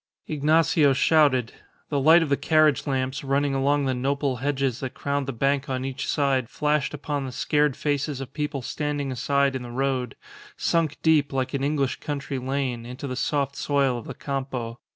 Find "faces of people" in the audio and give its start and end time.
7.77-8.63